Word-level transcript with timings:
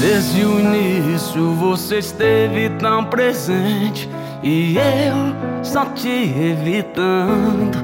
Desde 0.00 0.44
o 0.44 0.60
início 0.60 1.52
você 1.54 1.98
esteve 1.98 2.68
tão 2.78 3.04
presente 3.04 4.08
e 4.42 4.76
eu 4.76 5.64
só 5.64 5.86
te 5.86 6.08
evitando. 6.08 7.76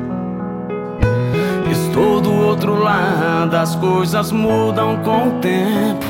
Estou 1.70 2.20
do 2.20 2.32
outro 2.32 2.79
lado, 2.79 3.54
as 3.56 3.75
coisas 3.76 4.30
mudam 4.30 4.98
com 5.02 5.29
o 5.29 5.40
tempo 5.40 6.04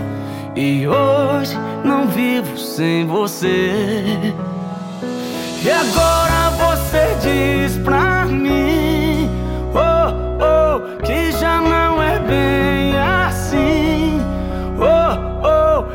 e 0.57 0.87
hoje 0.87 1.57
não 1.85 2.09
vivo 2.09 2.59
sem 2.59 3.07
você. 3.07 4.35
E 5.65 5.71
agora 5.71 6.51
você 6.51 7.17
diz 7.23 7.77
pra 7.79 7.92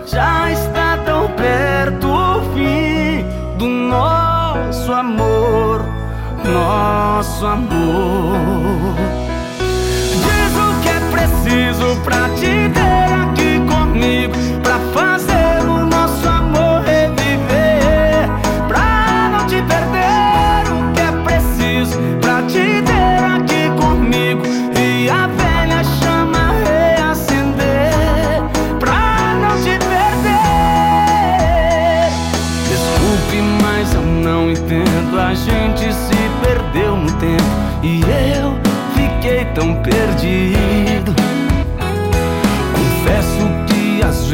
já 0.08 0.50
está 0.52 0.98
tão 1.06 1.30
perto 1.32 2.08
o 2.08 2.42
fim 2.54 3.26
do 3.58 3.68
nosso 3.68 4.92
amor, 4.94 5.86
nosso 6.44 7.46
amor. 7.46 8.96
Diz 10.24 10.54
o 10.56 10.82
que 10.82 10.90
é 10.90 11.00
preciso 11.12 12.02
pra 12.04 12.30
te 12.30 12.57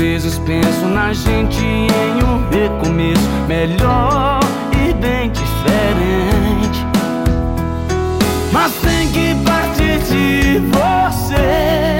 vezes 0.03 0.37
penso 0.39 0.85
na 0.85 1.13
gente 1.13 1.63
em 1.63 2.23
um 2.25 2.49
recomeço 2.49 3.21
melhor 3.47 4.41
e 4.73 4.93
bem 4.95 5.31
diferente. 5.31 6.85
Mas 8.51 8.73
tem 8.81 9.09
que 9.11 9.33
partir 9.45 9.99
de 9.99 10.59
você. 10.59 11.92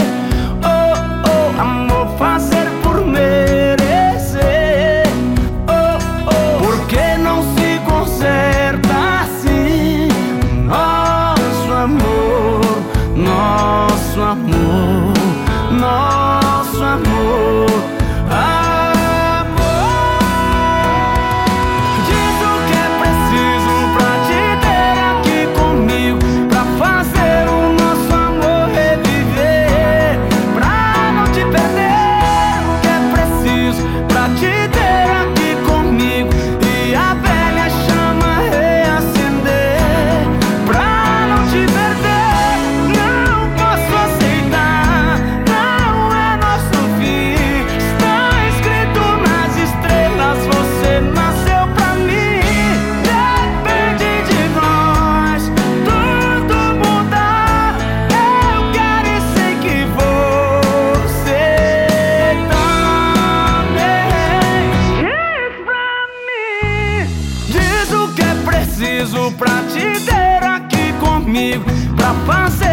sorriso 69.04 69.32
pra 69.38 69.62
te 69.72 70.00
ter 70.06 70.44
aqui 70.44 70.94
comigo. 71.00 71.66
Pra 71.96 72.14
fazer 72.26 72.73